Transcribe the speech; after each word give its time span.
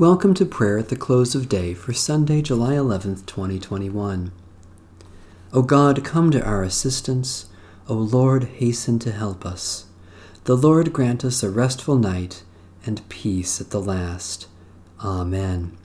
Welcome 0.00 0.32
to 0.36 0.46
prayer 0.46 0.78
at 0.78 0.88
the 0.88 0.96
close 0.96 1.34
of 1.34 1.46
day 1.46 1.74
for 1.74 1.92
Sunday, 1.92 2.40
July 2.40 2.72
11th, 2.72 3.26
2021. 3.26 4.32
O 5.52 5.60
God, 5.60 6.02
come 6.02 6.30
to 6.30 6.42
our 6.42 6.62
assistance. 6.62 7.50
O 7.86 7.92
Lord, 7.96 8.44
hasten 8.44 8.98
to 9.00 9.12
help 9.12 9.44
us. 9.44 9.88
The 10.44 10.56
Lord 10.56 10.94
grant 10.94 11.22
us 11.22 11.42
a 11.42 11.50
restful 11.50 11.96
night 11.96 12.44
and 12.86 13.06
peace 13.10 13.60
at 13.60 13.68
the 13.68 13.78
last. 13.82 14.46
Amen. 15.04 15.76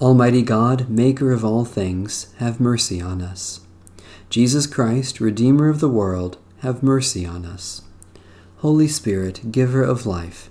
Almighty 0.00 0.42
God, 0.42 0.88
Maker 0.88 1.30
of 1.30 1.44
all 1.44 1.64
things, 1.64 2.34
have 2.38 2.58
mercy 2.58 3.00
on 3.00 3.22
us. 3.22 3.60
Jesus 4.30 4.66
Christ, 4.66 5.20
Redeemer 5.20 5.68
of 5.68 5.78
the 5.78 5.88
world, 5.88 6.38
have 6.62 6.82
mercy 6.82 7.24
on 7.24 7.44
us. 7.46 7.82
Holy 8.56 8.88
Spirit, 8.88 9.52
Giver 9.52 9.84
of 9.84 10.06
life, 10.06 10.50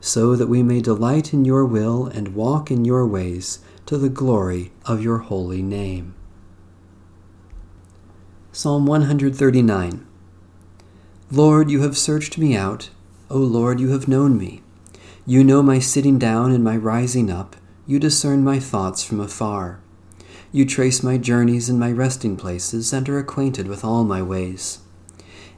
so 0.00 0.36
that 0.36 0.46
we 0.48 0.62
may 0.62 0.80
delight 0.80 1.32
in 1.32 1.44
your 1.44 1.64
will 1.64 2.06
and 2.06 2.34
walk 2.34 2.70
in 2.70 2.84
your 2.84 3.06
ways 3.06 3.60
to 3.86 3.98
the 3.98 4.08
glory 4.08 4.70
of 4.84 5.02
your 5.02 5.18
holy 5.18 5.62
name. 5.62 6.14
Psalm 8.52 8.86
139 8.86 10.06
Lord, 11.30 11.70
you 11.70 11.82
have 11.82 11.96
searched 11.98 12.38
me 12.38 12.56
out. 12.56 12.90
O 13.30 13.38
Lord, 13.38 13.80
you 13.80 13.90
have 13.90 14.08
known 14.08 14.38
me. 14.38 14.62
You 15.26 15.44
know 15.44 15.62
my 15.62 15.78
sitting 15.78 16.18
down 16.18 16.52
and 16.52 16.64
my 16.64 16.76
rising 16.76 17.30
up. 17.30 17.56
You 17.86 17.98
discern 17.98 18.42
my 18.42 18.58
thoughts 18.58 19.04
from 19.04 19.20
afar. 19.20 19.80
You 20.50 20.64
trace 20.64 21.02
my 21.02 21.18
journeys 21.18 21.68
and 21.68 21.78
my 21.78 21.92
resting 21.92 22.36
places 22.36 22.92
and 22.94 23.06
are 23.10 23.18
acquainted 23.18 23.68
with 23.68 23.84
all 23.84 24.04
my 24.04 24.22
ways. 24.22 24.78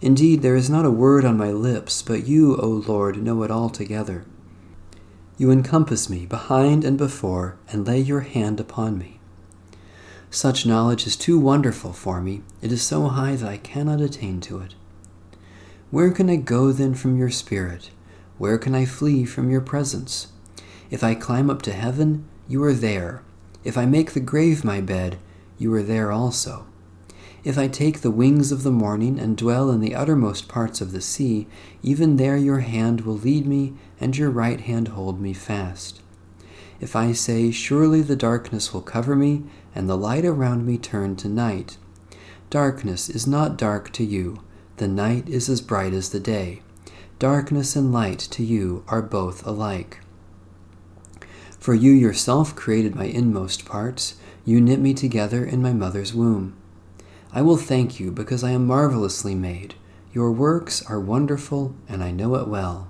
Indeed, 0.03 0.41
there 0.41 0.57
is 0.57 0.71
not 0.71 0.87
a 0.87 0.91
word 0.91 1.25
on 1.25 1.37
my 1.37 1.53
lips, 1.53 2.01
but 2.01 2.27
you, 2.27 2.57
O 2.57 2.69
Lord, 2.69 3.23
know 3.23 3.43
it 3.43 3.51
altogether. 3.51 4.25
You 5.37 5.51
encompass 5.51 6.09
me 6.09 6.27
behind 6.27 6.85
and 6.85 6.97
before, 6.97 7.57
and 7.69 7.87
lay 7.87 8.01
your 8.01 8.21
hand 8.21 8.61
upon 8.61 8.99
me. 8.99 9.21
Such 10.31 10.65
knowledge 10.65 11.07
is 11.07 11.17
too 11.17 11.39
wonderful 11.39 11.93
for 11.93 12.21
me, 12.21 12.43
it 12.63 12.73
is 12.73 12.83
so 12.83 13.09
high 13.09 13.37
that 13.37 13.49
I 13.49 13.57
cannot 13.57 14.01
attain 14.01 14.41
to 14.43 14.61
it. 14.61 14.75
Where 15.91 16.13
can 16.13 16.31
I 16.31 16.37
go 16.37 16.73
then 16.73 16.95
from 16.95 17.19
your 17.19 17.31
Spirit? 17.31 17.91
Where 18.39 18.59
can 18.59 18.75
I 18.75 18.85
flee 18.85 19.25
from 19.25 19.51
your 19.51 19.61
presence? 19.61 20.29
If 20.91 21.05
I 21.05 21.15
climb 21.15 21.51
up 21.51 21.63
to 21.63 21.73
heaven, 21.73 22.27
you 22.49 22.63
are 22.65 22.73
there. 22.73 23.23
If 23.65 23.77
I 23.77 23.87
make 23.87 24.13
the 24.13 24.21
grave 24.21 24.65
my 24.65 24.81
bed, 24.81 25.19
you 25.59 25.75
are 25.75 25.83
there 25.83 26.11
also. 26.11 26.65
If 27.43 27.57
I 27.57 27.69
take 27.69 28.01
the 28.01 28.11
wings 28.11 28.53
of 28.53 28.65
the 28.65 28.71
morning 28.71 29.19
and 29.19 29.37
dwell 29.37 29.71
in 29.71 29.81
the 29.81 29.95
uttermost 29.95 30.47
parts 30.47 30.83
of 30.83 30.93
the 30.93 31.01
sea, 31.01 31.47
even 31.83 32.17
there 32.17 32.37
your 32.37 32.61
hand 32.61 33.01
will 33.03 33.17
lead 33.17 33.47
me, 33.47 33.73
and 33.99 34.17
your 34.17 34.31
right 34.31 34.61
hand 34.61 34.89
hold 34.89 35.21
me 35.21 35.33
fast. 35.33 36.03
If 36.81 36.95
I 36.95 37.13
say, 37.13 37.51
Surely 37.51 38.03
the 38.03 38.17
darkness 38.17 38.75
will 38.75 38.83
cover 38.83 39.17
me, 39.17 39.45
and 39.75 39.89
the 39.89 39.97
light 39.97 40.27
around 40.27 40.67
me 40.67 40.77
turn 40.77 41.17
to 41.17 41.29
night. 41.29 41.79
Darkness 42.51 43.09
is 43.09 43.27
not 43.27 43.57
dark 43.57 43.91
to 43.93 44.05
you, 44.05 44.43
the 44.77 44.89
night 44.89 45.27
is 45.29 45.49
as 45.49 45.63
bright 45.63 45.95
as 45.95 46.11
the 46.11 46.21
day. 46.21 46.61
Darkness 47.19 47.75
and 47.75 47.91
light 47.91 48.19
to 48.19 48.43
you 48.43 48.85
are 48.89 49.03
both 49.03 49.47
alike. 49.47 50.01
For 51.59 51.75
you 51.75 51.93
yourself 51.93 52.55
created 52.55 52.95
my 52.95 53.05
inmost 53.05 53.65
parts, 53.65 54.17
you 54.45 54.61
knit 54.61 54.81
me 54.81 54.93
together 54.93 55.45
in 55.45 55.63
my 55.63 55.73
mother's 55.73 56.13
womb. 56.15 56.57
I 57.33 57.43
will 57.43 57.57
thank 57.57 58.01
you 58.01 58.11
because 58.11 58.43
I 58.43 58.51
am 58.51 58.67
marvelously 58.67 59.35
made. 59.35 59.75
Your 60.13 60.33
works 60.33 60.85
are 60.87 60.99
wonderful, 60.99 61.75
and 61.89 62.03
I 62.03 62.11
know 62.11 62.35
it 62.35 62.49
well. 62.49 62.89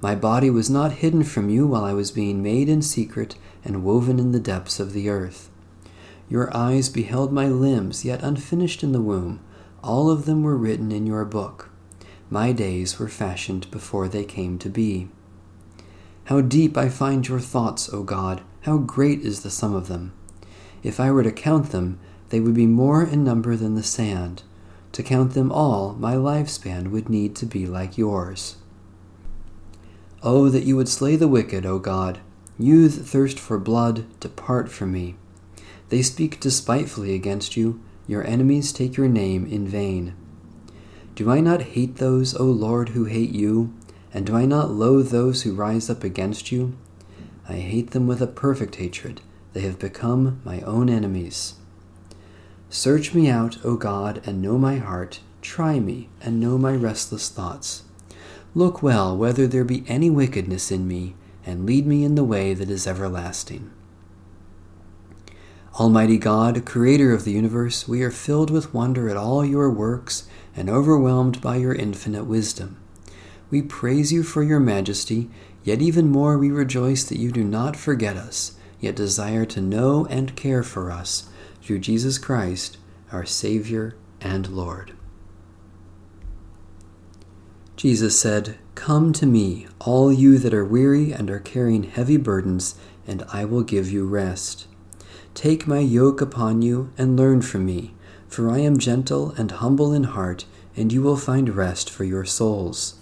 My 0.00 0.14
body 0.14 0.48
was 0.48 0.70
not 0.70 0.92
hidden 0.92 1.24
from 1.24 1.50
you 1.50 1.66
while 1.66 1.84
I 1.84 1.92
was 1.92 2.12
being 2.12 2.40
made 2.40 2.68
in 2.68 2.82
secret 2.82 3.34
and 3.64 3.82
woven 3.82 4.20
in 4.20 4.30
the 4.30 4.38
depths 4.38 4.78
of 4.78 4.92
the 4.92 5.08
earth. 5.08 5.50
Your 6.28 6.56
eyes 6.56 6.88
beheld 6.88 7.32
my 7.32 7.48
limbs, 7.48 8.04
yet 8.04 8.22
unfinished 8.22 8.84
in 8.84 8.92
the 8.92 9.00
womb. 9.00 9.40
All 9.82 10.08
of 10.08 10.24
them 10.24 10.44
were 10.44 10.56
written 10.56 10.92
in 10.92 11.06
your 11.06 11.24
book. 11.24 11.70
My 12.30 12.52
days 12.52 12.98
were 12.98 13.08
fashioned 13.08 13.68
before 13.72 14.06
they 14.06 14.24
came 14.24 14.58
to 14.58 14.68
be. 14.68 15.08
How 16.24 16.42
deep 16.42 16.76
I 16.76 16.90
find 16.90 17.26
your 17.26 17.40
thoughts, 17.40 17.92
O 17.92 18.02
God! 18.04 18.42
How 18.62 18.76
great 18.76 19.22
is 19.22 19.42
the 19.42 19.50
sum 19.50 19.74
of 19.74 19.88
them! 19.88 20.12
If 20.82 21.00
I 21.00 21.10
were 21.10 21.22
to 21.22 21.32
count 21.32 21.70
them, 21.70 21.98
they 22.30 22.40
would 22.40 22.54
be 22.54 22.66
more 22.66 23.02
in 23.02 23.24
number 23.24 23.56
than 23.56 23.74
the 23.74 23.82
sand. 23.82 24.42
To 24.92 25.02
count 25.02 25.34
them 25.34 25.52
all, 25.52 25.94
my 25.94 26.14
lifespan 26.14 26.90
would 26.90 27.08
need 27.08 27.36
to 27.36 27.46
be 27.46 27.66
like 27.66 27.98
yours. 27.98 28.56
Oh, 30.22 30.48
that 30.48 30.64
you 30.64 30.76
would 30.76 30.88
slay 30.88 31.16
the 31.16 31.28
wicked, 31.28 31.64
O 31.64 31.78
God! 31.78 32.18
You 32.58 32.88
that 32.88 33.04
thirst 33.04 33.38
for 33.38 33.58
blood, 33.58 34.04
depart 34.18 34.68
from 34.68 34.92
me. 34.92 35.14
They 35.90 36.02
speak 36.02 36.40
despitefully 36.40 37.14
against 37.14 37.56
you, 37.56 37.80
your 38.06 38.26
enemies 38.26 38.72
take 38.72 38.96
your 38.96 39.08
name 39.08 39.46
in 39.46 39.68
vain. 39.68 40.14
Do 41.14 41.30
I 41.30 41.40
not 41.40 41.62
hate 41.62 41.96
those, 41.96 42.34
O 42.34 42.44
Lord, 42.44 42.90
who 42.90 43.04
hate 43.04 43.30
you? 43.30 43.72
And 44.12 44.26
do 44.26 44.34
I 44.34 44.46
not 44.46 44.70
loathe 44.70 45.10
those 45.10 45.42
who 45.42 45.54
rise 45.54 45.88
up 45.90 46.02
against 46.02 46.50
you? 46.50 46.76
I 47.48 47.54
hate 47.54 47.90
them 47.90 48.06
with 48.06 48.20
a 48.20 48.26
perfect 48.26 48.76
hatred. 48.76 49.20
They 49.52 49.60
have 49.60 49.78
become 49.78 50.40
my 50.44 50.60
own 50.62 50.88
enemies. 50.88 51.54
Search 52.70 53.14
me 53.14 53.30
out, 53.30 53.56
O 53.64 53.76
God, 53.76 54.20
and 54.26 54.42
know 54.42 54.58
my 54.58 54.76
heart. 54.76 55.20
Try 55.40 55.80
me, 55.80 56.10
and 56.20 56.38
know 56.38 56.58
my 56.58 56.74
restless 56.74 57.30
thoughts. 57.30 57.84
Look 58.54 58.82
well 58.82 59.16
whether 59.16 59.46
there 59.46 59.64
be 59.64 59.84
any 59.88 60.10
wickedness 60.10 60.70
in 60.70 60.86
me, 60.86 61.14
and 61.46 61.64
lead 61.64 61.86
me 61.86 62.04
in 62.04 62.14
the 62.14 62.24
way 62.24 62.52
that 62.52 62.68
is 62.68 62.86
everlasting. 62.86 63.70
Almighty 65.80 66.18
God, 66.18 66.66
Creator 66.66 67.14
of 67.14 67.24
the 67.24 67.32
universe, 67.32 67.88
we 67.88 68.02
are 68.02 68.10
filled 68.10 68.50
with 68.50 68.74
wonder 68.74 69.08
at 69.08 69.16
all 69.16 69.44
your 69.44 69.70
works 69.70 70.28
and 70.54 70.68
overwhelmed 70.68 71.40
by 71.40 71.56
your 71.56 71.74
infinite 71.74 72.24
wisdom. 72.24 72.76
We 73.50 73.62
praise 73.62 74.12
you 74.12 74.22
for 74.22 74.42
your 74.42 74.60
majesty, 74.60 75.30
yet 75.64 75.80
even 75.80 76.10
more 76.10 76.36
we 76.36 76.50
rejoice 76.50 77.04
that 77.04 77.18
you 77.18 77.32
do 77.32 77.44
not 77.44 77.76
forget 77.76 78.16
us, 78.16 78.58
yet 78.78 78.96
desire 78.96 79.46
to 79.46 79.60
know 79.62 80.04
and 80.10 80.36
care 80.36 80.62
for 80.62 80.90
us 80.90 81.30
through 81.68 81.78
Jesus 81.78 82.16
Christ, 82.16 82.78
our 83.12 83.26
Savior 83.26 83.94
and 84.22 84.48
Lord. 84.48 84.94
Jesus 87.76 88.18
said, 88.18 88.56
Come 88.74 89.12
to 89.12 89.26
me, 89.26 89.66
all 89.78 90.10
you 90.10 90.38
that 90.38 90.54
are 90.54 90.64
weary 90.64 91.12
and 91.12 91.28
are 91.28 91.38
carrying 91.38 91.82
heavy 91.82 92.16
burdens, 92.16 92.76
and 93.06 93.22
I 93.34 93.44
will 93.44 93.64
give 93.64 93.92
you 93.92 94.06
rest. 94.06 94.66
Take 95.34 95.66
my 95.66 95.80
yoke 95.80 96.22
upon 96.22 96.62
you 96.62 96.90
and 96.96 97.18
learn 97.18 97.42
from 97.42 97.66
me, 97.66 97.92
for 98.28 98.48
I 98.50 98.60
am 98.60 98.78
gentle 98.78 99.32
and 99.32 99.50
humble 99.50 99.92
in 99.92 100.04
heart, 100.04 100.46
and 100.74 100.90
you 100.90 101.02
will 101.02 101.18
find 101.18 101.54
rest 101.54 101.90
for 101.90 102.04
your 102.04 102.24
souls. 102.24 102.94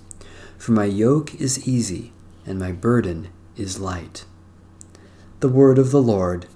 For 0.59 0.73
my 0.73 0.87
yoke 0.87 1.41
is 1.41 1.69
easy, 1.69 2.13
and 2.45 2.59
my 2.59 2.73
burden 2.73 3.29
is 3.57 3.79
light. 3.79 4.25
The 5.39 5.49
word 5.49 5.79
of 5.79 5.93
the 5.93 6.03
Lord. 6.03 6.47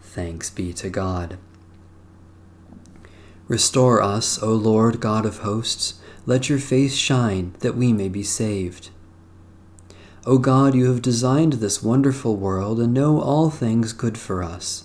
Thanks 0.00 0.48
be 0.48 0.72
to 0.74 0.88
God. 0.88 1.38
Restore 3.48 4.02
us, 4.02 4.42
O 4.42 4.52
Lord 4.52 5.00
God 5.00 5.24
of 5.24 5.38
hosts. 5.38 5.94
Let 6.26 6.48
your 6.48 6.58
face 6.58 6.96
shine, 6.96 7.54
that 7.60 7.76
we 7.76 7.92
may 7.92 8.08
be 8.08 8.24
saved. 8.24 8.90
O 10.24 10.38
God, 10.38 10.74
you 10.74 10.86
have 10.86 11.00
designed 11.00 11.54
this 11.54 11.80
wonderful 11.80 12.34
world 12.34 12.80
and 12.80 12.92
know 12.92 13.20
all 13.20 13.48
things 13.48 13.92
good 13.92 14.18
for 14.18 14.42
us. 14.42 14.82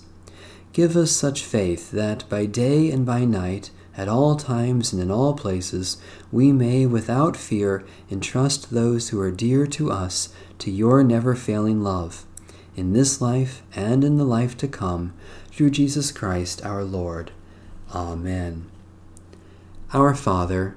Give 0.72 0.96
us 0.96 1.10
such 1.10 1.44
faith 1.44 1.90
that 1.90 2.28
by 2.28 2.46
day 2.46 2.92
and 2.92 3.04
by 3.04 3.24
night, 3.24 3.70
at 3.96 4.08
all 4.08 4.36
times 4.36 4.92
and 4.92 5.02
in 5.02 5.10
all 5.10 5.34
places, 5.34 5.96
we 6.30 6.52
may 6.52 6.86
without 6.86 7.36
fear 7.36 7.84
entrust 8.10 8.70
those 8.70 9.08
who 9.08 9.20
are 9.20 9.32
dear 9.32 9.66
to 9.66 9.90
us 9.90 10.32
to 10.60 10.70
your 10.70 11.02
never 11.02 11.34
failing 11.34 11.82
love, 11.82 12.24
in 12.76 12.92
this 12.92 13.20
life 13.20 13.62
and 13.74 14.04
in 14.04 14.16
the 14.16 14.24
life 14.24 14.56
to 14.58 14.68
come, 14.68 15.12
through 15.50 15.70
Jesus 15.70 16.12
Christ 16.12 16.64
our 16.64 16.84
Lord. 16.84 17.32
Amen. 17.94 18.70
Our 19.92 20.14
Father, 20.14 20.76